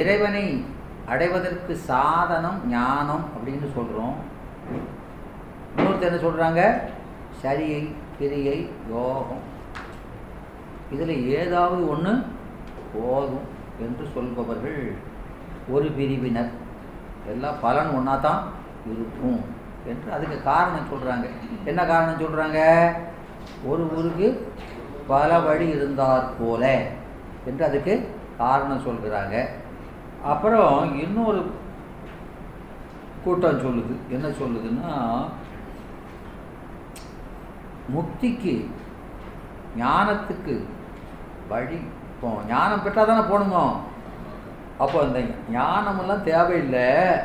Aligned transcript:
இறைவனை 0.00 0.46
அடைவதற்கு 1.12 1.72
சாதனம் 1.90 2.58
ஞானம் 2.68 3.24
அப்படின்னு 3.34 3.66
சொல்கிறோம் 3.74 4.16
இன்னொருத்தர் 5.76 6.08
என்ன 6.10 6.20
சொல்கிறாங்க 6.24 6.60
சரியை 7.42 7.80
கிரியை 8.18 8.58
யோகம். 8.88 9.44
இதில் 10.90 11.14
ஏதாவது 11.38 11.88
ஒன்று 11.88 12.12
போதும் 12.94 13.46
என்று 13.80 14.04
சொல்பவர்கள் 14.14 14.80
ஒரு 15.74 15.86
பிரிவினர். 15.96 16.52
எல்லாம் 17.32 17.60
பலன் 17.60 17.90
ஒன்றா 17.96 18.14
தான் 18.26 18.42
இருக்கும் 18.92 19.40
என்று 19.90 20.08
அதுக்கு 20.16 20.38
காரணம் 20.42 20.90
சொல்கிறாங்க 20.92 21.26
என்ன 21.64 21.80
காரணம் 21.84 22.20
சொல்கிறாங்க 22.24 22.60
ஒரு 23.70 23.82
ஊருக்கு 23.96 24.28
பல 25.06 25.38
வழி 25.38 25.66
இருந்தாற் 25.76 26.28
போல 26.40 26.62
என்று 27.46 27.64
அதுக்கு 27.68 27.94
காரணம் 28.38 28.86
சொல்கிறாங்க. 28.86 29.46
அப்புறம் 30.24 31.00
இன்னொரு 31.00 31.54
கூட்டம் 33.24 33.58
சொல்லுது. 33.58 33.96
என்ன 34.08 34.28
சொல்லுதுன்னா 34.28 35.28
முக்திக்கு 37.94 38.70
ஞானத்துக்கு 39.78 40.64
வழி 41.48 41.74
இப்போ 41.74 42.40
ஞானம் 42.48 42.82
பெற்றால் 42.82 43.06
தானே 43.06 43.20
போகணுமோ? 43.20 43.76
அப்போ 44.78 45.00
அந்த 45.00 45.20
ஞானமெல்லாம் 45.52 46.22
தேவையில்லை. 46.22 47.16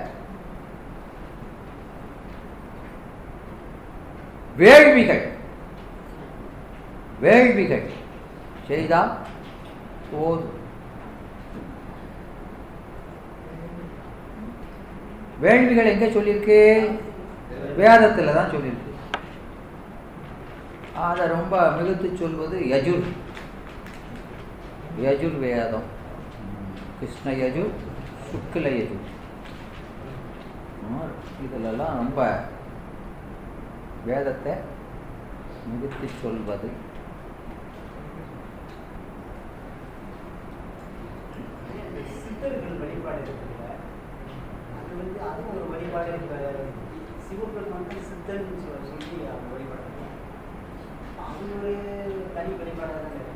வேள்விகள். 4.57 5.31
வேள்விகள். 7.19 7.89
செய்தால் 8.67 9.17
போதும். 10.11 10.58
வேள்விகள் 15.43 15.91
எங்கே 15.93 16.07
சொல்லியிருக்கு? 16.15 16.59
வேதத்தில் 17.81 18.35
தான் 18.37 18.51
சொல்லியிருக்கு. 18.53 18.87
அதை 21.07 21.25
ரொம்ப 21.35 21.55
மிகுத்து 21.77 22.09
சொல்வது 22.21 22.57
யஜுர். 22.73 23.05
யஜுர் 25.05 25.37
வேதம். 25.45 25.87
கிருஷ்ண 26.99 27.29
யஜுர் 27.43 27.71
சுக்கில 28.31 28.67
யஜுர். 28.79 29.05
இதிலெல்லாம் 31.45 31.97
ரொம்ப 32.01 32.19
வேதத்தை 34.07 34.53
மிகுத்து 35.69 36.07
சொல்வது 36.21 36.69
சித்தர்கள் 42.21 42.79
வழிபாடு 42.81 43.21
இருக்குல்ல 43.25 43.65
அது 44.77 44.91
வந்து 44.99 45.19
அதுவும் 45.29 45.51
ஒரு 45.53 45.65
வழிபாடு 45.99 46.59
சொல்லி 48.91 49.25
அவங்க 49.31 49.49
வழிபாடு 49.53 49.87
அது 51.23 51.47
ஒரு 51.55 51.71
தனி 52.35 52.51
வழிபாடாக 52.59 53.01
தான் 53.05 53.27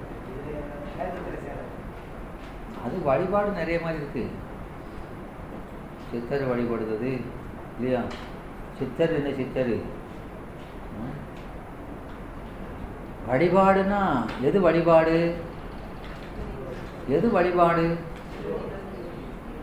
அது 2.84 2.96
வழிபாடு 3.04 3.50
நிறைய 3.52 3.78
மாதிரி 3.84 4.00
இருக்கு. 4.02 4.24
சித்தர் 6.10 6.50
வழிபடுறது 6.50 7.12
இல்லையா? 7.76 8.02
சித்தர் 8.80 9.14
என்ன 9.14 9.30
சித்தர்? 9.38 9.74
வழிபாடுனா 13.28 14.02
எது 14.42 14.62
வழிபாடு? 14.62 15.18
எது 17.10 17.28
வழிபாடு? 17.32 17.86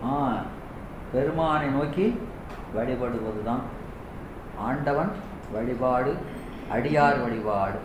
ஆ 0.05 0.17
பெருமானை 1.13 1.69
நோக்கி 1.71 2.07
வழிபடுவது 2.77 3.41
தான் 3.49 3.63
ஆண்டவன் 4.69 5.13
வழிபாடு 5.55 6.13
அடியார் 6.75 7.19
வழிபாடு. 7.25 7.79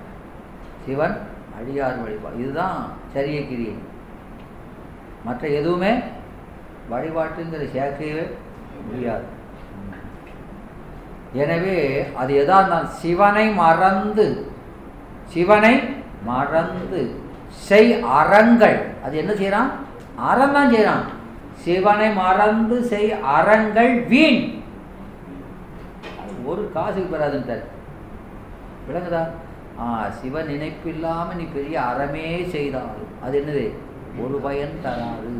சிவன் 0.86 1.16
அடியார் 1.60 2.02
வழிபாடு. 2.04 2.36
இதுதான் 2.44 2.78
சரிய 3.14 3.40
கிரியை. 3.50 3.76
மற்ற 5.28 5.44
எதுவுமே 5.60 5.94
வழிபாட்டுங்கிற 6.92 7.64
சேர்க்கவே 7.76 8.26
முடியாது. 8.88 9.26
எனவே 11.44 11.78
அது 12.22 12.32
எதா 12.42 12.58
இருந்தாலும் 12.60 12.92
சிவனை 13.02 13.46
மறந்து 13.62 14.28
சிவனை 15.34 15.74
மறந்து 16.30 17.02
செய் 17.70 17.92
அறங்கள். 18.20 18.78
அது 19.04 19.16
என்ன 19.22 19.32
செய்யறான் 19.40 19.72
அறம் 20.30 20.56
தான் 20.56 21.04
சிவனை 21.64 22.08
மறந்து 22.22 22.78
செய் 22.92 23.12
அறங்கள் 23.36 23.94
வீண். 24.12 24.40
ஒரு 26.46 26.72
காசுக்கு 26.74 27.10
பெறாதுன்ட்டார் 27.12 27.66
விளங்குதா? 28.88 29.24
ஆ 29.80 30.10
சிவ 30.10 30.42
நினைப்பு 30.42 30.92
நீ 31.38 31.44
பெரிய 31.54 31.82
அறமே 31.82 32.26
செய்தாலும். 32.48 33.12
அது 33.22 33.36
என்னது? 33.42 33.66
ஒரு 34.24 34.38
பயன் 34.46 34.80
தராது. 34.84 35.34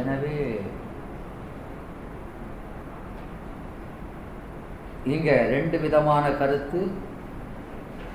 எனவே 0.00 0.60
இங்க 5.04 5.32
ரெண்டு 5.48 5.80
விதமான 5.80 6.30
கருத்து. 6.30 6.82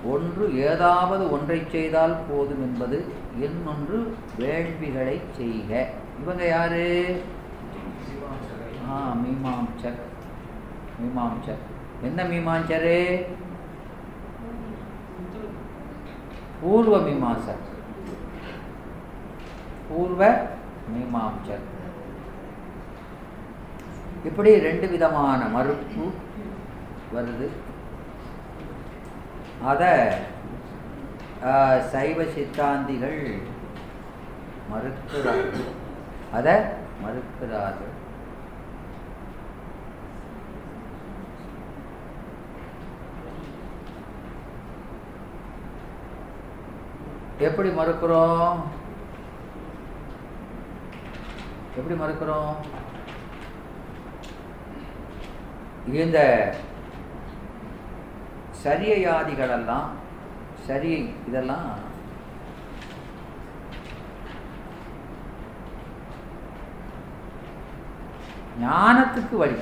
ஒன்று 0.04 0.46
ஏதாவது 0.68 1.32
ஒன்றை 1.32 1.60
செய்தால் 1.68 2.16
போதும் 2.30 2.64
என்பது. 2.68 2.98
இன்னொன்று 3.40 3.98
வேள்விகளை 4.40 5.18
செய்க. 5.32 5.88
இவங்க 6.22 6.48
யாரு? 6.48 6.88
ஆ 8.90 8.98
மீமாம்சர். 9.24 10.00
மீமாம்சர். 11.00 11.62
என்ன 12.08 12.20
மீமாஞ்சரு 12.32 13.00
பூர்வ 16.62 16.96
மீமாசர் 17.08 17.62
பூர்வ 19.90 20.22
மீமாம்சர். 20.94 21.66
இப்படி 24.30 24.52
ரெண்டு 24.68 24.88
விதமான 24.94 25.42
மறுப்பு 25.56 26.06
வருது. 27.14 27.48
அதை 29.70 29.94
சைவ 31.94 32.20
சித்தாந்திகள் 32.36 33.22
மறுக்கிறார்கள். 34.72 35.72
அதை 36.38 36.56
மறுக்கிறார்கள். 37.04 37.96
எப்படி 47.40 47.70
மறுக்கிறோம்? 47.70 48.58
எப்படி 51.76 51.96
மறுக்கிறோம்? 52.00 52.56
இந்த 55.94 56.20
சரியையாதிகளெல்லாம் 58.64 59.88
சரி 60.68 61.14
இதெல்லாம் 61.28 61.88
ஞானத்துக்கு 68.62 69.36
வழி. 69.38 69.60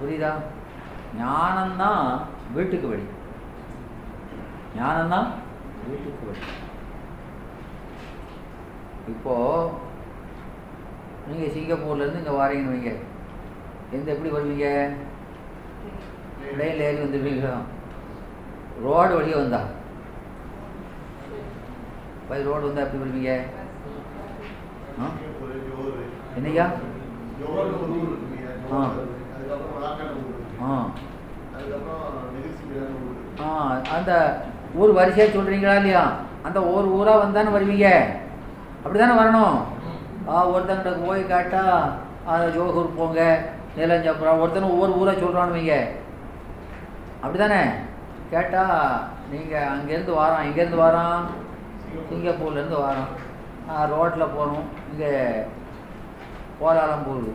புரியுதா? 0.00 0.32
ஞானம்தான் 1.20 2.20
வீட்டுக்கு 2.54 2.88
வழி. 2.88 3.06
ஞானம்தான் 4.78 5.28
வீட்டுக்கு 5.88 6.26
வழி. 6.26 6.42
இப்போ 9.08 9.34
நீங்கள் 11.28 11.54
சிங்கப்பூர்லேருந்து 11.54 12.20
இங்கே 12.22 12.34
வாரீங்கன்னு 12.38 12.74
வைங்க. 12.74 12.92
எந்த 13.92 14.12
எப்படி 14.12 14.30
வருவீங்க? 14.30 14.68
பிளேனில் 16.50 16.80
ஏறி 16.80 16.98
வந்துடுவீங்களா 16.98 17.54
ரோடு 18.82 19.14
வழியாக 19.14 19.42
வந்தா? 19.42 19.60
பை 22.28 22.42
ரோடு 22.42 22.66
வந்தால் 22.66 22.84
எப்படி 22.84 23.02
வருவீங்க? 23.02 23.32
ஆ? 25.00 25.06
என்னய்யா? 26.36 26.66
ஆ. 28.72 28.80
ஆ. 30.62 30.72
ஆ 33.40 33.48
அந்த 33.96 34.12
ஊர் 34.74 34.92
வரிசையாக 34.92 35.30
சொல்கிறீங்களா 35.30 35.74
இல்லையா? 35.80 36.02
அந்த 36.44 36.58
ஒரு 36.72 36.86
ஊராக 36.96 37.22
வந்தானே 37.22 37.50
வருவீங்க. 37.50 37.86
அப்படி 38.82 38.98
தானே 38.98 39.14
வரணும்? 39.20 39.56
ஆ 40.28 40.40
ஒருத்தங்கிட்ட 40.52 40.90
போய் 41.04 41.22
கேட்டால் 41.26 41.86
ஜோகூர் 42.54 42.96
போங்க 42.96 43.20
நீலஞ்சாப்புறம் 43.76 44.40
ஒருத்தனை 44.42 44.66
ஒவ்வொரு 44.70 44.92
ஊராக 45.00 45.16
சொல்கிறானுவீங்க 45.16 45.74
அப்படி 47.22 47.38
தானே 47.38 47.60
கேட்டால் 48.32 48.74
நீங்கள் 49.30 49.68
அங்கேருந்து 49.72 50.12
வரோம் 50.18 50.46
இங்கேருந்து 50.48 50.80
வரோம் 50.82 51.22
சிங்கப்பூர்லேருந்து 52.08 52.78
வரோம் 52.80 53.10
ரோட்டில் 53.92 54.34
போகணும் 54.34 54.68
இங்கே 54.90 55.12
கோலாலம்பூர் 56.60 57.26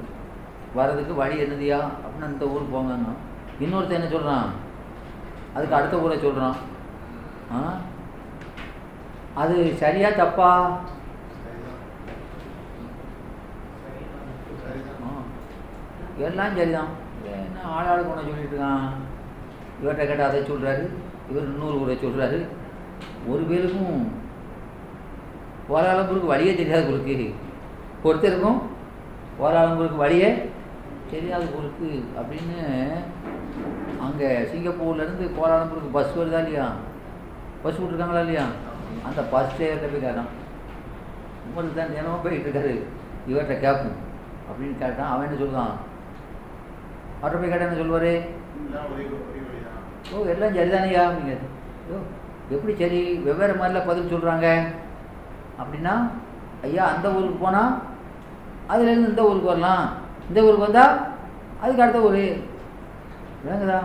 வர்றதுக்கு 0.76 1.14
வழி 1.16 1.36
என்னதியா? 1.44 1.80
அப்படின்னு 1.98 2.30
அந்த 2.30 2.46
ஊர் 2.46 2.72
போங்கங்க 2.72 3.12
இன்னொருத்தன் 3.60 4.00
என்ன 4.00 4.10
சொல்கிறான் 4.10 4.48
அதுக்கு 5.56 5.78
அடுத்த 5.80 6.04
ஊரை 6.06 6.18
சொல்கிறான் 6.20 6.56
அது 9.36 9.54
சரியா 9.80 10.10
தப்பா. 10.18 10.50
எல்லாம் 16.26 16.58
சரிதான். 16.58 16.92
என்ன 17.36 17.60
ஆளாளுக்கு 17.76 18.12
ஒன்று 18.12 18.26
சொல்லிட்டு 18.26 18.56
இருக்கான்? 18.56 18.84
இவர்கிட்ட 19.80 20.04
கேட்டால் 20.06 20.30
அதை 20.30 20.42
சொல்கிறாரு 20.44 20.84
இவர் 21.30 21.48
இன்னொரு 21.50 21.80
ஊரை 21.82 21.96
சொல்கிறாரு 21.98 22.38
ஒரு 23.32 23.44
பேருக்கும் 23.44 23.98
கோலாலம்பூருக்கு 25.70 26.34
வழியே 26.34 26.54
தெரியாது 26.56 26.86
குறுக்கு 26.90 27.28
ஒருத்தருக்கும் 28.04 28.60
கோலாலம்பூருக்கு 29.40 30.04
வழியே 30.04 30.30
தெரியாது 31.12 31.46
குறுக்கு 31.54 31.90
அப்படின்னு 32.20 32.58
அங்கே 34.06 34.30
சிங்கப்பூர்லேருந்து 34.52 35.26
கோலாலம்பூருக்கு 35.38 35.96
பஸ் 35.98 36.18
வருதா 36.18 36.42
இல்லையா? 36.44 36.68
பஸ் 37.64 37.80
விட்ருக்காங்களா 37.82 38.24
இல்லையா? 38.26 38.46
அந்த 39.08 39.22
பஸ் 39.34 39.62
ஏற்ற 39.68 39.88
போய் 39.88 40.06
கேட்டான் 40.06 40.32
உங்களுக்கு 41.48 41.78
தான் 41.78 41.94
தினமும் 41.94 42.22
போயிட்டு 42.24 42.50
இருக்காரு. 42.50 42.74
இவர்கிட்ட 43.30 43.56
கேட்போம். 43.60 43.98
அப்படின்னு 44.50 44.78
கேட்டான். 44.78 45.12
அவன் 45.12 45.26
என்ன 45.28 45.40
சொல்லுவான்? 45.42 45.74
அவர்கிட்ட 47.20 47.42
போய் 47.42 47.52
கேட்டால் 47.54 47.68
என்ன 47.68 47.82
சொல்லுவார்? 47.82 48.12
ஓ 50.14 50.26
எல்லாம் 50.34 50.56
சரிதானையா 50.58 51.02
அப்படிங்க. 51.08 51.36
ஓ 51.92 52.02
எப்படி 52.50 52.74
சரி? 52.76 53.02
வெவ்வேறு 53.26 53.54
மாதிரிலாம் 53.54 53.90
பதில் 53.90 54.12
சொல்கிறாங்க 54.14 54.48
அப்படின்னா 55.62 55.94
ஐயா 56.62 56.84
அந்த 56.94 57.12
ஊருக்கு 57.12 57.38
போனால் 57.38 57.74
அதுலேருந்து 58.70 59.12
இந்த 59.12 59.24
ஊருக்கு 59.30 59.52
வரலாம். 59.52 59.86
இந்த 60.28 60.42
ஊருக்கு 60.42 60.66
வந்தால் 60.68 60.94
அதுக்கு 61.62 61.84
அடுத்த 61.84 62.02
ஊர். 62.02 62.22
விளங்குதா? 63.44 63.80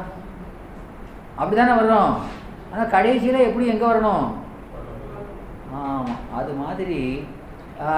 அப்படி 1.36 1.56
தானே 1.56 1.72
வர்றோம். 1.80 2.12
ஆனால் 2.70 2.92
கடைசியில் 2.94 3.46
எப்படி 3.48 3.66
எங்கே 3.72 3.86
வரணும்? 3.90 4.26
ஆமாம் 5.78 6.12
அது 6.38 6.52
மாதிரி 6.62 7.00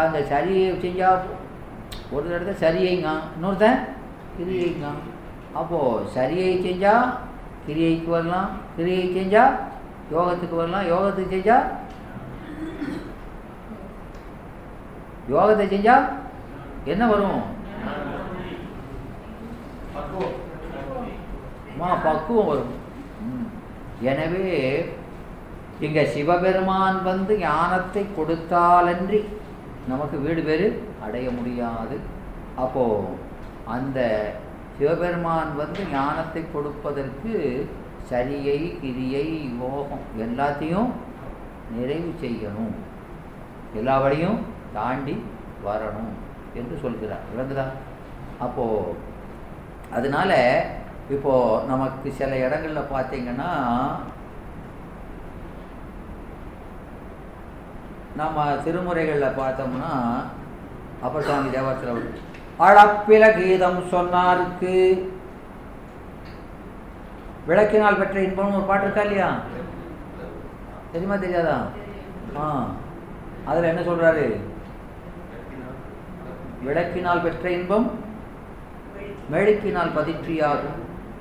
அந்த 0.03 0.19
சரியை 0.33 0.67
செஞ்சால் 0.85 1.27
ஒரு 2.15 2.27
இடத்த 2.35 2.53
சரியைங்க. 2.63 3.09
இன்னொருத்தன் 3.35 3.81
கிரியைங்க. 4.39 4.87
அப்போது 5.61 6.09
சரியை 6.17 6.51
செஞ்சால் 6.67 7.07
கிரியைக்கு 7.67 8.11
வரலாம். 8.17 8.51
கிரியை 8.77 9.05
செஞ்சால் 9.19 9.55
யோகத்துக்கு 10.15 10.61
வரலாம். 10.61 10.91
யோகத்துக்கு 10.93 11.35
செஞ்சால் 11.37 11.67
யோகத்தை 15.35 15.65
செஞ்சால் 15.73 16.07
என்ன 16.93 17.03
வரும்? 17.13 17.41
பக்குவம் 22.05 22.49
வரும். 22.51 22.73
எனவே 24.09 24.49
இங்க 25.87 26.01
சிவபெருமான் 26.15 26.99
வந்து 27.03 27.33
ஞானத்தை 27.39 28.03
கொடுத்தாலன்றி 28.17 29.21
நமக்கு 29.91 30.17
வீடு 30.25 30.43
பேரு 30.43 30.67
அடைய 31.05 31.27
முடியாது. 31.31 31.97
அப்போ 32.65 32.85
அந்த 33.77 33.99
சிவபெருமான் 34.79 35.51
வந்து 35.63 35.81
ஞானத்தை 35.93 36.43
கொடுப்பதற்கு 36.53 37.35
சரியை 38.11 38.59
கிரியை 38.83 39.27
யோகம் 39.61 40.05
எல்லாத்தையும் 40.25 40.91
நிறைவு 41.77 42.11
செய்யணும். 42.23 42.75
எல்லா 43.81 43.97
வழியும் 44.05 44.39
தாண்டி 44.77 45.17
வரணும் 45.67 46.13
என்று 46.61 46.77
சொல்கிறார். 46.85 47.25
விளங்குதா? 47.33 47.67
அப்போ 48.47 48.67
அதனால 49.97 50.33
இப்போ 51.11 51.33
நமக்கு 51.67 52.13
சில 52.13 52.35
இடங்கள்ல 52.37 52.79
பார்த்தீங்கன்னா 52.91 53.51
நம்ம 58.17 58.45
திருமுறைகளில் 58.65 59.39
பார்த்தோம்னா 59.39 59.93
அப்பர் 61.03 61.23
சுவாமி 61.23 61.51
தேவாசிரவர் 61.51 62.09
அளப்பில 62.59 63.35
கீதம் 63.35 63.89
சொன்னாருக்கு. 63.89 64.75
விளக்கினால் 67.47 67.99
பெற்ற 67.99 68.21
இன்பம்னு 68.21 68.57
ஒரு 68.57 68.67
பாட்டு 68.67 68.85
இருக்கா 68.85 69.03
இல்லையா? 69.03 69.29
தெரியுமா 70.93 71.17
தெரியாதா? 71.17 71.57
ஆ. 72.37 72.45
அதில் 73.47 73.63
என்ன 73.63 73.81
சொல்றாரு? 73.81 74.27
விளக்கினால் 76.65 77.23
பெற்ற 77.23 77.51
இன்பம் 77.51 77.89
மெழுக்கினால் 79.31 79.97
பதிற்றியாகும் 79.97 80.79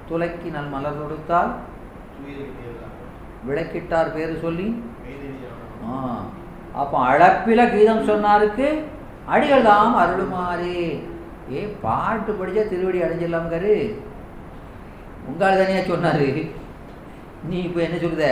துலக்கினால் 0.09 0.69
மலர் 0.69 1.01
கொடுத்தால் 1.01 1.51
விளக்கிட்டார் 3.47 4.13
பேரு 4.13 4.39
சொல்லி? 4.41 4.67
ஆ. 5.87 5.93
அப்போ 6.73 6.97
அளப்பில 7.05 7.61
கீதம் 7.71 8.07
சொன்னாருக்கு 8.09 8.67
அடிகள் 9.27 9.63
தாம் 9.63 9.95
அருளுமாறே. 9.95 10.81
ஏ 11.53 11.61
பாட்டு 11.81 12.31
படிச்சா 12.31 12.69
திருவடி 12.69 12.99
அடைஞ்சிடலாம்காரு 13.03 13.73
உங்கால் 15.27 15.59
தனியா 15.61 15.81
சொன்னாரு. 15.83 16.27
நீ 17.43 17.57
இப்போ 17.59 17.79
என்ன 17.81 17.97
சொல்லுத? 17.97 18.27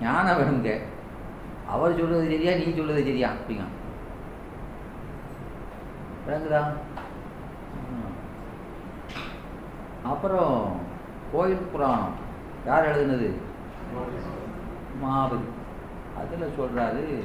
ஞானம் 0.00 0.38
வேணுங்க 0.40 0.72
அவர் 1.66 1.98
சொல்றது 1.98 2.30
சரியா 2.30 2.54
நீ 2.54 2.66
சொல்றது 2.76 3.02
சரியா? 3.04 3.28
அப்படிங்க 3.30 3.64
விளங்குதா. 6.26 6.60
அப்புறம் 10.02 10.80
கோயில் 11.32 11.68
புராணம். 11.72 12.14
யார் 12.66 12.86
எழுதுனது? 12.86 13.32
மாவு 15.00 15.38
அதில் 16.18 16.52
சொல்றாரு 16.58 17.24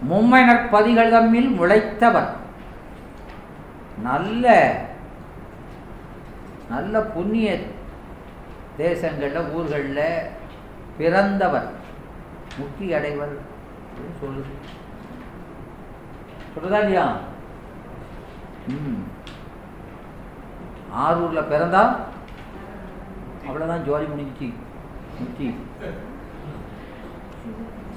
மும்மைனர் 0.00 0.68
பதிகள் 0.68 1.12
தம்மில் 1.12 1.56
முளைத்தவர். 1.56 2.28
நல்ல 4.02 4.74
நல்ல 6.68 7.00
புண்ணிய 7.00 7.58
தேசங்களில் 8.78 9.52
ஊர்களில் 9.52 10.28
பிறந்தவர். 10.96 11.70
முக்தி 12.58 12.94
அடைவர். 12.94 13.32
அப்படின்னு 13.32 14.24
சொல்லுது. 14.24 14.52
சொல்றதா 16.54 16.78
இல்லையா? 16.78 17.16
ம். 18.68 19.20
ஆரூரில் 21.00 21.48
பிறந்தா 21.50 21.82
அவ்வளோதான் 23.46 23.84
ஜோலி 23.84 24.06
முடிஞ்சிச்சு 24.08 24.48
முக்தி 25.18 25.46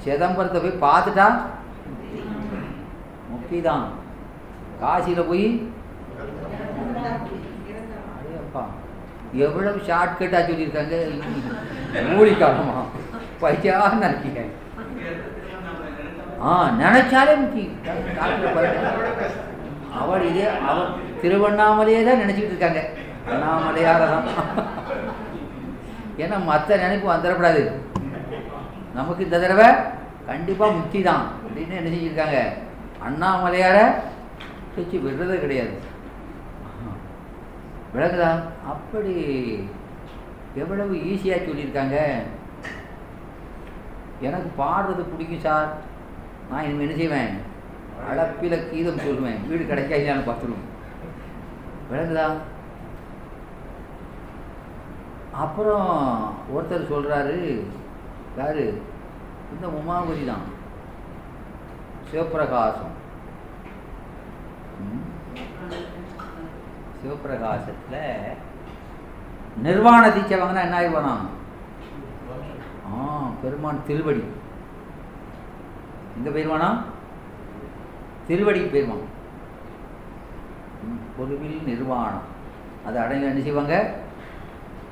சிதம்பரத்தை 0.04 0.58
போய் 0.60 0.82
பார்த்துட்டா 0.82 1.26
முக்தி 3.30 3.58
தான் 3.62 3.84
காசியில் 4.80 5.28
போய் 5.28 5.46
அடேப்பா 8.14 8.64
எவ்வளவு 9.44 9.78
ஷார்ட்கட்டாக 9.88 10.42
சொல்லியிருக்காங்க 10.48 10.96
மூலிக்காலமா 12.10 12.78
பைத்தியான்னு 13.42 14.08
இருக்கீங்க 14.10 14.42
ஆ 16.42 16.50
நினைச்சாலே 16.78 17.34
முக்கி 17.36 17.62
டாக்டர் 18.16 18.54
பாருங்க. 18.56 18.88
அவர் 20.00 20.24
இதே 20.30 20.46
அவர் 20.68 20.90
திருவண்ணாமலையே 21.22 22.00
தான் 22.08 22.22
நினச்சிக்கிட்டு 22.22 22.54
இருக்காங்க. 22.54 22.82
அண்ணாமலையார 23.32 24.02
தான் 24.12 24.26
ஏன்னா 26.22 26.36
மற்ற 26.50 26.76
நினைப்பு 26.84 27.06
வந்துடக்கூடாது 27.12 27.62
நமக்கு 28.98 29.24
இந்த 29.26 29.38
தடவை 29.42 29.68
கண்டிப்பாக 30.28 30.76
முக்தி 30.76 31.00
தான் 31.08 31.24
அப்படின்னு 31.44 31.78
என்ன 31.80 31.90
செஞ்சிருக்காங்க. 31.94 32.38
அண்ணாமலையார 33.06 33.78
சுச்சி 34.76 34.96
விடுறதே 35.04 35.36
கிடையாது. 35.42 35.74
விளக்குதா 37.94 38.30
அப்படி 38.72 39.14
எவ்வளவு 40.62 40.94
ஈஸியாக 41.10 41.46
சொல்லியிருக்காங்க. 41.48 41.96
எனக்கு 44.26 44.48
பாடுறது 44.60 45.02
பிடிக்கும் 45.10 45.44
சார். 45.46 45.68
நான் 46.50 46.64
இனிமேல் 46.66 46.86
என்ன 46.86 46.96
செய்வேன்? 47.02 47.32
அளப்பில 48.10 48.54
கீதம் 48.70 49.04
சொல்லுவேன் 49.04 49.38
வீடு 49.50 49.62
கிடைக்கா 49.70 50.16
பார்த்துருவேன் 50.28 50.66
விளங்குதா? 51.90 52.26
அப்புறம் 55.44 55.88
ஒருத்தர் 56.54 56.90
சொல்கிறாரு 56.92 57.36
யார்? 58.38 58.62
இந்த 59.54 59.66
உமாபதி 59.78 60.24
தான். 60.30 60.46
சிவப்பிரகாசம். 62.10 62.94
சிவபிரகாசத்தில் 67.00 67.00
சிவப்பிரகாசத்தில் 67.00 68.02
நிர்வாண 69.66 70.02
தீட்சை 70.14 70.36
வாங்கினா 70.38 70.64
என்ன 70.66 70.78
ஆகி 70.78 70.90
ஆ 72.88 72.96
பெருமான் 73.42 73.86
திருவடி. 73.88 74.24
எங்க 76.16 76.30
பெருமானா 76.36 76.68
திருவடி 78.28 78.60
பெருமான் 78.74 79.04
ம், 80.86 80.98
பொதுவில் 81.16 81.62
நிர்வாணம். 81.66 82.22
அதை 82.86 83.02
அடங்கி 83.02 83.24
என்ன 83.24 83.42
செய்வாங்க? 83.42 83.94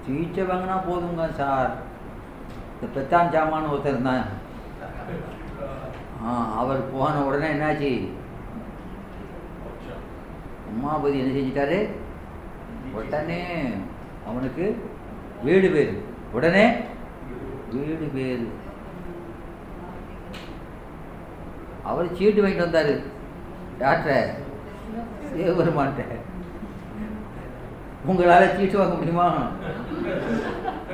சிகிச்சை 0.06 0.44
வாங்கினா 0.44 0.80
போதுங்க 0.88 1.32
சார். 1.32 1.76
இந்த 2.80 3.00
பெத்தான் 3.00 3.32
சாமான் 3.32 3.64
ஒருத்தர் 3.64 3.86
இருந்தான் 3.86 4.42
ஆ 6.26 6.58
அவர் 6.58 6.92
போன 6.92 7.22
உடனே 7.22 7.46
என்னாச்சு? 7.46 8.08
உமாபதி 10.72 11.18
என்ன 11.18 11.32
செஞ்சிட்டாரு? 11.38 11.88
உடனே 12.92 13.62
அவனுக்கு 14.26 14.90
வீடு 15.42 15.70
பேர். 15.70 16.02
உடனே 16.32 16.76
வீடு 17.72 18.10
பேர். 18.14 18.48
அவர் 21.82 22.14
சீட்டு 22.14 22.42
வாங்கிட்டு 22.42 22.66
வந்தாரு. 22.66 23.02
டாக்டர். 23.78 24.43
சிவபெருமான்ட்ட 25.30 26.02
உங்களால் 28.06 28.56
சீட்டு 28.56 28.78
வாங்க 28.78 28.94
முடியுமா? 28.94 29.26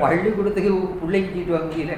பள்ளிக்கூடத்துக்கு 0.00 0.73
பிள்ளைக்கு 1.00 1.30
சீட்டு 1.35 1.52
வாங்க 1.52 1.75
முடியல. 1.75 1.97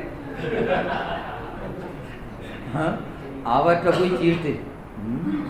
அவற்றை 3.45 3.93
போய் 3.99 4.17
சீட்டு. 4.17 4.53
ம். 5.07 5.47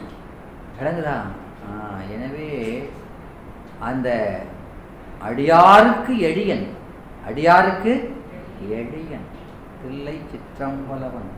எனவே 2.11 2.50
அந்த 3.78 4.08
அடியாருக்கு 5.28 6.12
எழியன் 6.28 6.66
அடியாருக்கு 7.28 7.92
எளியன் 8.68 9.28
தில்லை 9.82 10.16
சிற்றம்பலவன். 10.30 11.30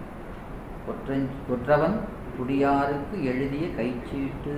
கொற்றன் 0.87 1.29
கொற்றவன் 1.49 1.97
குடியாருக்கு 2.39 3.25
எழுதிய 3.25 3.67
கைச்சீட்டு. 3.77 4.55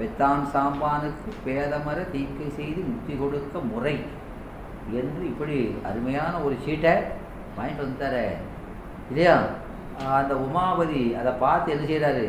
பெத்தான் 0.00 0.42
சாம்பானுக்கு 0.52 1.30
பேதமர 1.46 2.10
தீக்கை 2.10 2.50
செய்து 2.50 2.82
முக்தி 2.82 3.16
கொடுக்க 3.16 3.58
முறை 3.58 3.96
என்று 4.92 5.26
இப்படி 5.26 5.56
அருமையான 5.84 6.40
ஒரு 6.40 6.56
சீட்டை 6.64 6.92
வாங்கிட்டு 7.56 7.84
வந்துட்டார. 7.84 8.16
இல்லையா? 9.08 9.34
அந்த 10.18 10.34
உமாபதி 10.34 11.00
அதை 11.14 11.32
பார்த்து 11.32 11.72
என்ன 11.72 11.84
செய்கிறாரு 11.84 12.26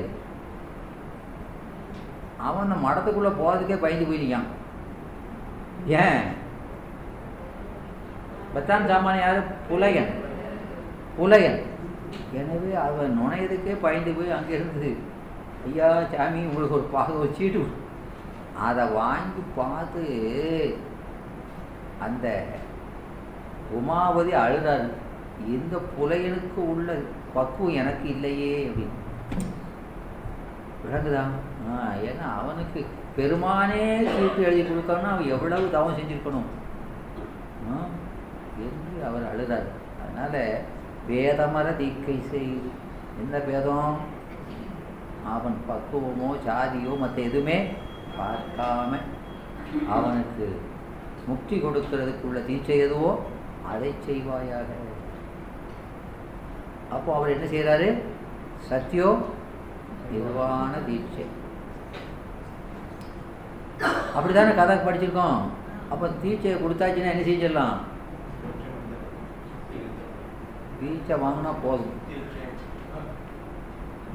அவன் 2.38 2.64
அந்த 2.66 2.78
மடத்துக்குள்ளே 2.86 3.32
போகிறதுக்கே 3.40 3.78
பயந்து 3.80 4.06
போயிருக்கான் 4.06 4.48
ஏன்? 5.88 6.22
பத்தான் 8.56 8.88
சாமான் 8.88 9.20
யார்? 9.20 9.42
புலையன். 9.70 10.12
புலையன். 11.18 11.60
எனவே 12.34 12.74
அவன் 12.76 13.18
நுழையதுக்கே 13.20 13.74
பயந்து 13.82 14.12
போய் 14.12 14.32
அங்கே 14.32 14.54
இருந்தது 14.54 14.92
ஐயா 15.66 15.90
சாமி 16.12 16.40
உங்களுக்கு 16.40 16.76
ஒரு 16.76 16.88
பாக 16.92 17.14
ஒரு 17.14 17.30
சீட்டு 17.38 17.62
அதை 18.68 18.84
வாங்கி 18.88 19.42
பார்த்து 19.56 20.04
அந்த 22.06 22.44
உமாவதி 23.78 24.34
அழுதாரு. 24.44 24.90
இந்த 25.54 25.76
புலையனுக்கு 25.96 26.62
உள்ள 26.74 26.96
பக்குவம் 27.34 27.78
எனக்கு 27.82 28.10
இல்லையே 28.10 28.54
அப்படின்னு. 28.68 28.98
விளங்குதா? 30.84 31.24
ஆ 31.70 31.92
ஏன்னா 32.08 32.26
அவனுக்கு 32.40 32.80
பெருமானே 33.18 33.84
சீட்டு 34.16 34.42
எழுதி 34.42 34.64
கொடுக்கணும்னா 34.70 35.12
அவன் 35.14 35.32
எவ்வளவு 35.36 35.72
தவம் 35.72 35.98
செஞ்சுருக்கணும். 35.98 36.50
என்று 38.66 39.06
அவர் 39.10 39.30
அழுதார். 39.32 39.68
அதனால 40.02 40.62
வேதமர 41.10 41.68
தீக்கை 41.76 42.18
செய்து. 42.32 42.70
என்ன 43.22 43.38
பேதம்? 43.38 44.11
அவன் 45.36 45.58
பக்குவமோ 45.70 46.30
சாதியோ 46.48 46.94
மற்ற 47.02 47.18
எதுவுமே 47.22 47.58
பார்க்காம 48.18 49.00
அவனுக்கு 49.96 50.48
முக்தி 51.28 51.56
கொடுக்கிறதுக்குள்ள 51.58 52.40
தீட்சை 52.48 52.78
எதுவோ 52.86 53.12
அதை 53.72 53.92
செய்வாயாக. 54.08 54.70
அப்போ 56.96 57.10
அவர் 57.16 57.34
என்ன 57.36 57.46
செய்கிறாரு 57.54 57.88
சத்யோ 58.70 59.10
நிர்வாண 60.12 60.74
தீட்சை. 60.88 61.26
அப்படிதானே 64.16 64.52
கதை 64.56 64.76
படிச்சிருக்கோம்? 64.78 65.40
அப்போ 65.92 66.06
தீட்சையை 66.24 66.58
கொடுத்தாச்சுன்னா 66.60 67.14
என்ன 67.14 67.24
செஞ்சிடலாம்? 67.30 67.78
தீட்சை 70.82 71.16
வாங்கினா 71.24 71.54
போதும். 71.64 71.98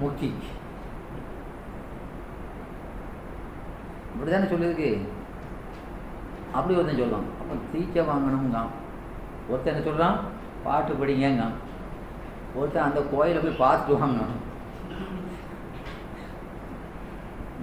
முக்தி. 0.02 0.30
இப்படிதானே 4.16 4.46
சொல்லியிருக்கு. 4.52 4.98
அப்படி 6.52 6.78
ஒருத்தன் 6.78 6.96
சொல்லலாம் 6.96 7.24
அப்போ 7.40 7.54
தீட்சை 7.72 8.04
வாங்கணுங்க 8.04 8.60
ஒருத்தன் 9.48 9.74
என்ன 9.74 9.84
சொல்கிறான் 9.84 10.18
பாட்டு 10.64 10.92
படிங்கங்க. 10.92 11.48
ஒருத்தன் 12.54 12.82
அந்த 12.82 13.06
கோயிலை 13.10 13.42
போய் 13.42 13.68
பார்த்துட்டு 13.68 13.98
வாங்க. 13.98 14.20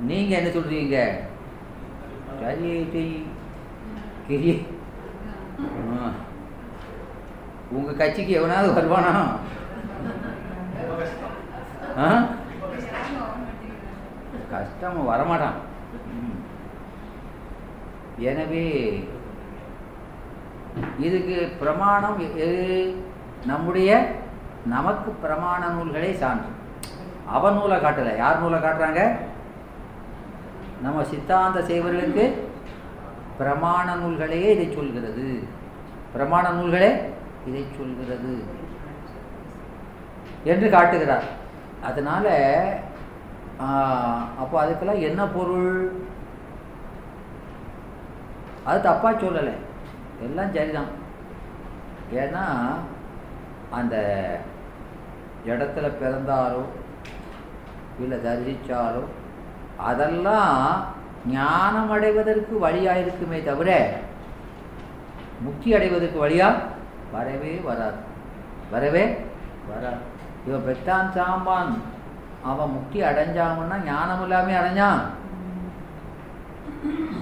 நீங்கள் 0.02 0.44
என்ன 0.44 0.50
சொல்கிறீங்க 0.50 1.20
சரி 2.42 2.90
செய். 2.92 3.26
கிரி 4.28 4.66
உங்க 7.70 7.94
கட்சிக்கு 7.94 8.34
எவனாவது 8.34 8.82
வருவானா? 8.82 9.26
ஆ? 11.98 12.26
கஷ்டம் 14.52 15.10
வரமாட்டான். 15.10 15.58
ம். 16.14 16.43
எனவே 18.30 18.66
இதுக்கு 21.06 21.38
பிரமாணம் 21.62 22.20
எது? 22.46 22.62
நம்முடைய 23.52 23.90
நமக்கு 24.74 25.10
பிரமாண 25.24 25.62
நூல்களே 25.76 26.12
சான்று. 26.22 26.50
அவன் 27.36 27.58
நூலை 27.58 27.78
காட்டலை. 27.84 28.14
யார் 28.22 28.42
நூலை 28.44 28.60
காட்டுறாங்க? 28.62 29.02
நம்ம 30.86 31.04
சித்தாந்த 31.12 31.60
செய்வர்களுக்கு 31.70 32.26
பிரமாண 33.40 33.88
நூல்களையே 34.02 34.50
இதை 34.56 34.68
சொல்கிறது. 34.78 35.28
பிரமாண 36.16 36.46
நூல்களே 36.58 36.92
இதை 37.50 37.64
சொல்கிறது 37.78 38.34
என்று 40.52 40.68
காட்டுகிறார். 40.76 41.28
அதனால் 41.90 42.32
அப்போ 44.42 44.56
அதுக்கெல்லாம் 44.64 45.06
என்ன 45.10 45.22
பொருள்? 45.38 45.78
அது 48.66 48.90
தப்பாக 48.90 49.22
சொல்லலை. 49.24 49.54
எல்லாம் 50.22 50.54
சரிதான். 50.54 50.92
ஏன்னா 52.14 52.44
அந்த 53.72 53.96
இடத்துல 55.48 55.88
பிறந்தாரோ 56.02 56.64
இல்லை 58.00 58.18
தரிசித்தாலோ 58.18 59.04
அதெல்லாம் 59.78 60.84
ஞானம் 61.28 61.92
அடைவதற்கு 61.92 62.60
வழியாக 62.60 63.00
இருக்குமே 63.00 63.44
தவிர 63.44 64.00
முக்தி 65.42 65.74
அடைவதற்கு 65.74 66.28
வழியா 66.28 66.54
வரவே 67.12 67.54
வராது. 67.64 68.00
வரவே 68.72 69.26
வராது. 69.70 70.04
இவன் 70.48 70.66
பெத்தான் 70.68 71.18
சாம்பான். 71.18 71.74
அவன் 72.44 72.72
முக்தி 72.72 73.02
அடைஞ்சாங்கன்னா 73.02 73.84
ஞானம் 73.84 74.22
இல்லாமல் 74.22 74.60
அடைஞ்சான். 74.60 75.02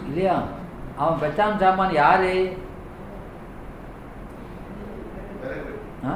இல்லையா? 0.07 0.37
அவன் 1.01 1.19
பெற்றான் 1.19 1.59
சாம்பான் 1.59 1.93
யாரு? 1.95 2.31
ஆ? 6.05 6.13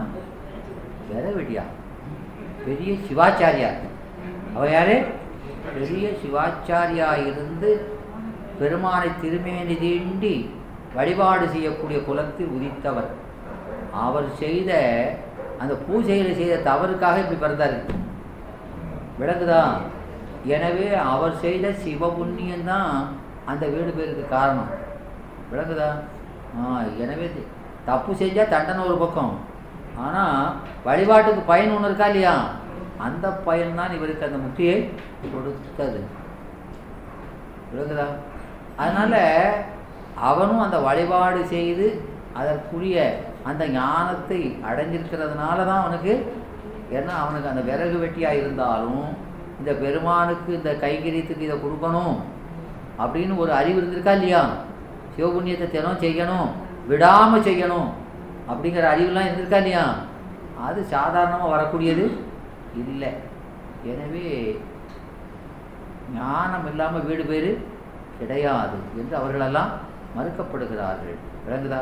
வேற 1.09 1.25
வெட்டியா 1.35 1.63
பெரிய 2.65 2.91
சிவாச்சாரியார் 3.07 3.79
அவன் 4.55 4.71
யாரு? 4.71 4.95
பெரிய 5.75 6.05
சிவாச்சாரியா 6.21 7.09
இருந்து 7.25 7.69
பெருமானை 8.59 9.09
திருமேனி 9.21 9.75
தீண்டி 9.75 10.35
வழிபாடு 10.95 11.45
செய்யக்கூடிய 11.49 11.97
குலத்தில் 12.01 12.53
உதித்தவர். 12.55 13.09
அவர் 13.97 14.27
செய்த 14.39 14.71
அந்த 15.59 15.73
பூஜையில் 15.85 16.35
செய்த 16.35 16.55
தவறுக்காக 16.65 17.19
இப்படி 17.19 17.39
பிறந்தார். 17.39 17.75
விளக்குதா 19.19 19.61
எனவே 20.47 20.87
அவர் 21.05 21.35
செய்த 21.37 21.73
சிவ 21.83 22.09
புண்ணியம்தான் 22.09 22.95
அந்த 23.51 23.63
வீடு 23.73 23.91
பேருக்கு 23.97 24.25
காரணம். 24.35 24.71
விளக்குதா 25.51 25.89
ஆ 26.57 26.61
எனவே 27.03 27.25
தப்பு 27.89 28.11
செஞ்சால் 28.21 28.53
தண்டனை 28.53 28.81
ஒரு 28.89 28.97
பக்கம். 29.03 29.33
ஆனால் 30.05 30.45
வழிபாட்டுக்கு 30.87 31.41
பயன் 31.51 31.73
ஒன்று 31.75 31.89
இருக்கா 31.89 32.07
இல்லையா? 32.11 32.35
அந்த 33.05 33.25
பயன்தான் 33.47 33.95
இவருக்கு 33.97 34.27
அந்த 34.27 34.39
முக்தியை 34.45 34.75
கொடுத்தது. 35.33 35.99
விளக்குதா 37.71 38.07
அதனால் 38.83 39.21
அவனும் 40.29 40.63
அந்த 40.65 40.77
வழிபாடு 40.87 41.41
செய்து 41.53 41.87
அதற்குரிய 42.39 42.97
அந்த 43.49 43.63
ஞானத்தை 43.77 44.39
அடைஞ்சிருக்கிறதுனால 44.69 45.57
தான் 45.69 45.83
அவனுக்கு 45.83 46.13
ஏன்னா 46.97 47.13
அவனுக்கு 47.23 47.51
அந்த 47.51 47.61
விறகு 47.69 47.97
வெட்டியாக 48.01 48.39
இருந்தாலும் 48.41 49.05
இந்த 49.59 49.71
பெருமானுக்கு 49.81 50.49
இந்த 50.59 50.71
கைங்கரியத்துக்கு 50.83 51.47
இதை 51.47 51.57
கொடுக்கணும். 51.65 52.15
அப்படின்னு 53.03 53.35
ஒரு 53.43 53.51
அறிவு 53.59 53.77
இருந்திருக்கா 53.81 54.13
இல்லையா? 54.17 54.41
சிவபுண்ணியத்தை 55.15 55.67
தினம் 55.75 56.01
செய்யணும் 56.03 56.49
விடாமல் 56.91 57.45
செய்யணும் 57.47 57.89
அப்படிங்கிற 58.51 58.85
அறிவுலாம் 58.93 59.27
இருந்திருக்கா 59.27 59.59
இல்லையா? 59.63 59.85
அது 60.67 60.79
சாதாரணமாக 60.95 61.53
வரக்கூடியது 61.53 62.05
இல்லை. 62.83 63.11
எனவே 63.91 64.27
ஞானம் 66.15 66.67
இல்லாமல் 66.71 67.05
வீடு 67.09 67.23
பேர் 67.31 67.49
கிடையாது 68.19 68.77
என்று 68.99 69.13
அவர்களெல்லாம் 69.19 69.71
மறுக்கப்படுகிறார்கள். 70.17 71.17
விளங்குதா? 71.45 71.79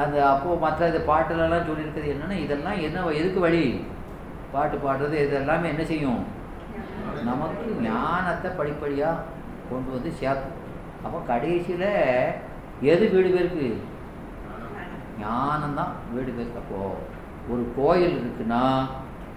அந்த 0.00 0.16
அப்போது 0.32 0.62
மற்ற 0.64 0.88
இது 0.90 1.00
பாட்டுலலாம் 1.10 1.68
சொல்லியிருக்கிறது 1.68 2.12
என்னென்னா 2.14 2.36
இதெல்லாம் 2.44 2.78
என்ன 2.86 3.04
எதுக்கு 3.20 3.40
வழி? 3.46 3.64
பாட்டு 4.54 4.76
பாடுறது 4.84 5.16
இதெல்லாமே 5.24 5.66
என்ன 5.72 5.84
செய்யும்? 5.90 6.20
நமக்கு 7.28 7.64
ஞானத்தை 7.86 8.50
படிப்படியாக 8.58 9.22
கொண்டு 9.70 9.90
வந்து 9.96 10.10
சேர்க்கும் 10.20 10.60
அப்போ 11.04 11.18
கடைசியில் 11.30 11.90
எது 12.92 13.04
வீடு 13.14 13.28
பேருக்கு? 13.34 13.66
ஞானம்தான் 15.22 15.92
வீடு 16.12 16.30
பேருக்கு. 16.36 16.62
அப்போ 16.62 16.80
ஒரு 17.52 17.62
கோயில் 17.78 18.16
இருக்குன்னா 18.20 18.62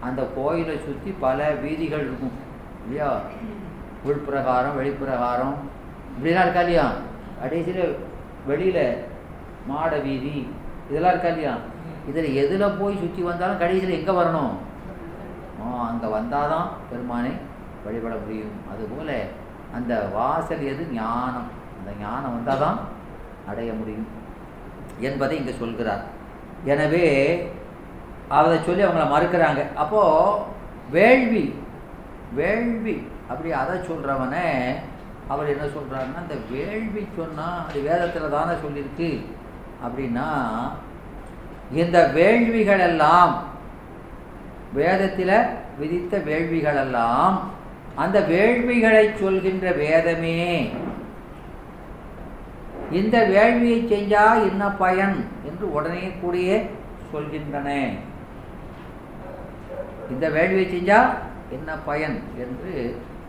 அந்த 0.07 0.21
கோயிலை 0.37 0.75
சுற்றி 0.85 1.11
பல 1.25 1.47
வீதிகள் 1.63 2.05
இருக்கும். 2.07 2.35
இல்லையா? 2.83 3.09
உள்பிரகாரம் 4.07 4.77
வெளிப்பிரகாரம். 4.79 5.55
இப்படிலாம் 6.13 6.45
இருக்கா 6.45 6.63
இல்லையா? 6.65 6.85
கடைசியில் 7.41 7.83
வெளியில் 8.49 8.85
மாட 9.69 9.91
வீதி 10.05 10.35
இதெல்லாம் 10.89 11.13
இருக்கா 11.13 11.31
இல்லையா? 11.33 11.55
இதில் 12.09 12.37
எதில் 12.41 12.77
போய் 12.79 13.01
சுற்றி 13.01 13.21
வந்தாலும் 13.29 13.61
கடைசியில் 13.63 13.97
எங்கே 13.99 14.13
வரணும்? 14.19 14.53
அங்கே 15.89 16.07
வந்தால் 16.17 16.51
தான் 16.53 16.67
பெருமானை 16.89 17.33
வழிபட 17.85 18.13
முடியும். 18.21 18.55
அதுபோல் 18.71 19.13
அந்த 19.75 19.93
வாசல் 20.15 20.63
எது? 20.71 20.83
ஞானம். 20.99 21.49
அந்த 21.77 21.89
ஞானம் 22.03 22.35
வந்தால் 22.35 22.63
தான் 22.63 22.79
அடைய 23.49 23.69
முடியும் 23.73 24.09
என்பதை 25.07 25.37
இங்கே 25.37 25.53
சொல்கிறார். 25.61 26.03
எனவே 26.73 27.05
அதை 28.37 28.55
சொல்லி 28.67 28.81
அவங்கள 28.85 29.05
மறுக்கிறாங்க. 29.15 29.61
அப்போது 29.83 30.43
வேள்வி 30.95 31.45
வேள்வி 32.39 32.95
அப்படி 33.31 33.49
அதை 33.61 33.75
சொல்கிறவனே 33.89 34.47
அவர் 35.33 35.51
என்ன 35.53 35.65
சொல்கிறாருன்னா 35.75 36.19
இந்த 36.25 36.37
வேள்வி 36.51 37.01
சொன்னால் 37.17 37.63
அது 37.67 37.79
வேதத்தில் 37.87 38.35
தானே 38.35 38.53
சொல்லியிருக்கு 38.63 39.09
அப்படின்னா 39.85 40.27
இந்த 41.81 41.97
வேள்விகளெல்லாம் 42.17 43.33
வேதத்தில் 44.79 45.35
விதித்த 45.79 46.17
வேள்விகளெல்லாம் 46.29 47.35
அந்த 47.97 48.17
வேள்விகளை 48.19 49.15
சொல்கின்ற 49.15 49.71
வேதமே. 49.71 50.69
இந்த 52.91 53.17
வேள்வியை 53.23 53.79
செஞ்சா 53.85 54.23
என்ன 54.49 54.71
பயன்? 54.71 55.15
என்று 55.45 55.73
உடனே 55.73 56.11
கூடிய 56.21 56.63
சொல்கின்றன. 57.13 57.69
இந்த 60.09 60.29
வேள்வியை 60.29 60.67
செஞ்சா 60.67 60.99
என்ன 61.49 61.77
பயன்? 61.85 62.23
என்று 62.37 62.73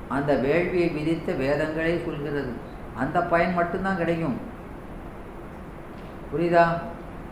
அந்த 0.08 0.32
வேள்வியை 0.34 0.88
விதித்த 0.88 1.32
வேதங்களே 1.32 2.04
சொல்கிறது. 2.04 2.52
அந்த 2.96 3.22
பயன் 3.22 3.54
மட்டும்தான் 3.54 3.96
கிடைக்கும். 3.96 4.40
புரியுதா? 6.32 6.66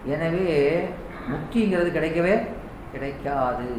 எனவே 0.05 0.79
முக்திங்கிறது 1.31 1.91
கிடைக்கவே 1.97 2.35
கிடைக்காது. 2.93 3.71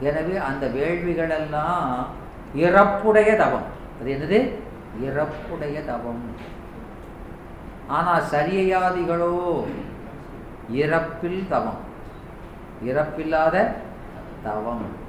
எனவே 0.00 0.36
அந்த 0.36 0.66
வேள்விகளெல்லாம் 0.66 2.06
இறப்புடைய 2.56 3.36
தவம். 3.36 3.62
அது 4.00 4.12
என்னது? 4.12 4.52
இறப்புடைய 5.04 5.84
தவம். 5.84 6.20
ஆனால் 7.86 8.22
சரியையாதிகளோ 8.30 9.64
இறப்பில் 10.72 11.48
தவம். 11.48 11.78
இறப்பில்லாத 12.86 13.72
தவம். 14.42 15.02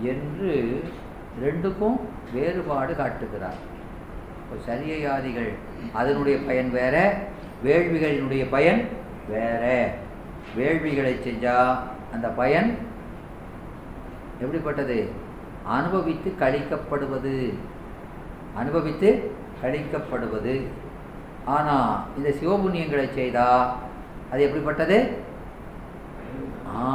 என்று 0.00 0.84
ரெண்டுக்கும் 1.42 2.00
வேறுபாடு 2.32 2.96
காட்டுகிறார். 2.96 3.54
இப்போ 4.38 4.74
சரியையாதிகள் 4.74 5.52
அதனுடைய 5.92 6.38
பயன் 6.38 6.70
வேற 6.70 7.18
வேள்விகளினுடைய 7.64 8.46
பயன் 8.50 8.88
வேற. 9.28 9.94
வேள்விகளை 10.56 11.14
செஞ்சால் 11.14 11.78
அந்த 12.12 12.28
பயன் 12.28 12.78
எப்படிப்பட்டது? 14.42 14.98
அனுபவித்து 15.76 16.28
கழிக்கப்படுவது. 16.42 17.36
அனுபவித்து 18.60 19.08
கழிக்கப்படுவது. 19.62 20.54
ஆனால் 21.56 21.92
இந்த 22.18 22.30
சிவபுண்ணியங்களை 22.40 23.06
செய்தால் 23.18 23.66
அது 24.30 24.40
எப்படிப்பட்டது? 24.46 24.98
ஆ 26.76 26.86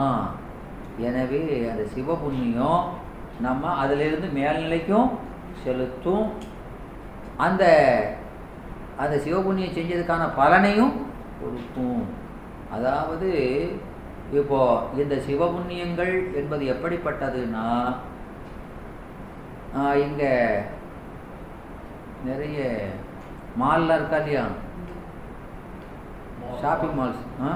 எனவே 1.07 1.43
அந்த 1.71 1.83
சிவபுண்ணியம் 1.93 2.81
நம்ம 3.45 3.71
அதிலிருந்து 3.83 4.27
மேல்நிலைக்கும் 4.39 5.09
செலுத்தும். 5.63 6.27
அந்த 7.45 7.63
அந்த 9.03 9.15
சிவபுண்ணியம் 9.23 9.77
செஞ்சதுக்கான 9.77 10.23
பலனையும் 10.39 10.93
கொடுக்கும். 11.39 12.03
அதாவது 12.75 13.29
இப்போ 14.33 14.59
இந்த 14.95 15.15
சிவபுண்ணியங்கள் 15.25 16.11
என்பது 16.35 16.63
எப்படிப்பட்டதுன்னா 16.65 17.65
இங்கே 20.03 20.31
நிறைய 22.23 22.59
மால்லாம் 23.59 23.97
இருக்கா 23.99 24.17
இல்லையா? 24.19 24.43
ஷாப்பிங் 26.61 26.95
மால்ஸ் 26.97 27.23
ஆ? 27.43 27.49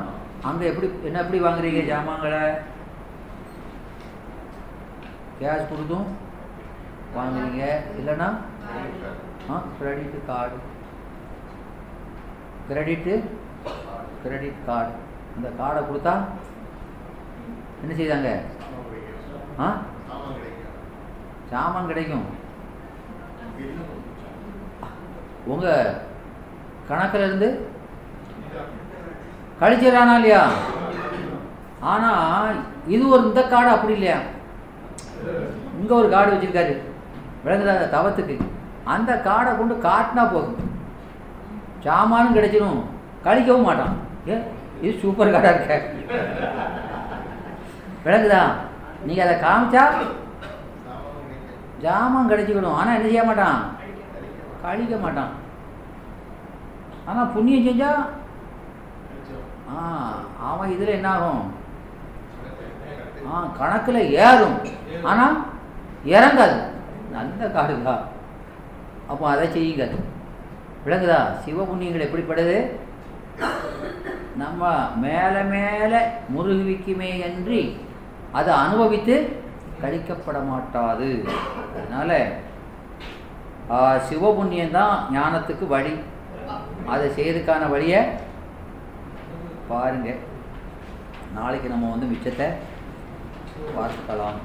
அங்கே 0.44 0.66
எப்படி 0.68 0.88
என்ன 1.08 1.22
எப்படி 1.22 1.40
வாங்குறீங்க 1.40 1.82
ஜாமான்களை? 1.90 2.42
கேஷ் 5.40 5.70
கொடுத்தும் 5.70 6.08
வாங்குறீங்க. 7.16 7.64
இல்லைன்னா 8.00 8.28
ஆ 9.50 9.58
credit 9.78 10.18
card 10.28 10.58
credit 12.70 13.14
credit 14.24 14.66
card 14.66 14.94
இந்த 15.36 15.50
கார்டை 15.60 15.82
கொடுத்தா 15.84 16.14
என்ன 17.82 17.94
செய்தாங்க? 17.96 18.30
ஆ? 19.60 19.68
சாமான் 21.52 21.88
கிடைக்கும். 21.88 22.26
உங்கள் 25.46 25.94
கணக்கில் 26.90 27.26
இருந்து 27.26 27.50
கழிச்சிடறானா 29.62 30.16
இல்லையா? 30.16 30.42
ஆனால் 31.94 32.56
இது 32.88 33.10
ஒரு 33.10 33.24
இந்த 33.24 33.42
காடு 33.48 33.70
அப்படி 33.70 33.94
இல்லையா? 33.94 34.18
இங்கே 35.80 35.94
ஒரு 35.94 36.10
காடு 36.10 36.32
வச்சுருக்காரு. 36.34 36.74
விளங்குதா 37.46 37.76
தவத்துக்கு? 37.96 38.36
அந்த 38.84 39.12
காடை 39.28 39.58
கொண்டு 39.58 39.76
காட்டினா 39.88 40.32
போதும். 40.32 40.60
சாமானும் 41.86 42.36
கிடைச்சிடும் 42.36 42.80
கழிக்கவும் 43.26 43.68
மாட்டான். 43.70 43.96
ஏ 44.30 44.36
இது 44.82 45.00
சூப்பர் 45.00 45.32
கார்டாக 45.32 45.56
இருக்க. 45.56 45.76
விளங்குதா? 48.08 48.42
நீங்கள் 49.08 49.26
அதை 49.26 49.36
காமிச்சா 49.46 49.84
ஜாமான் 51.84 52.30
கிடைச்சிக்கணும் 52.30 52.78
ஆனால் 52.80 52.96
என்ன 52.98 53.08
செய்ய 53.10 53.24
மாட்டான்? 53.30 53.60
கழிக்க 54.62 54.96
மாட்டான். 55.04 55.34
ஆனால் 57.10 57.32
புண்ணியம் 57.34 57.68
செஞ்சா? 57.68 57.92
ஆ 59.72 59.78
அவன் 60.50 60.74
இதில் 60.76 60.98
என்ன 60.98 61.10
ஆகும் 61.16 61.44
ஆ 63.30 63.40
கணக்கில் 63.60 64.00
ஏறும். 64.26 64.58
ஆனால் 65.12 65.38
இறங்காது. 66.16 66.60
நல்ல 67.16 67.48
காடுதா? 67.56 67.96
அப்போ 69.12 69.24
அதை 69.34 69.46
செய்யுங்க. 69.56 69.86
விளங்குதா? 70.86 71.20
சிவபுண்ணியங்கள் 71.44 72.06
எப்படிப்படுது 72.08 72.58
நம்ம 74.42 74.72
மேலே 75.04 75.42
மேலே 75.56 76.00
முருகுவிக்குமே 76.34 77.12
அன்றி 77.28 77.62
அதை 78.38 78.52
அனுபவித்து 78.64 79.16
கழிக்கப்பட 79.82 80.38
மாட்டாது 80.52 81.10
அதனால 81.76 82.12
சிவபுண்ணியம் 84.08 84.76
தான் 84.78 84.94
ஞானத்துக்கு 85.16 85.66
வழி. 85.76 85.94
அதை 86.94 87.06
செய்யறதுக்கான 87.16 87.64
வழியை 87.74 88.02
பாருங்க. 89.72 90.10
நாளைக்கு 91.38 91.68
நம்ம 91.74 91.90
வந்து 91.94 92.10
மிச்சத்தை 92.12 92.48
பார்க்கலாம் 93.78 94.38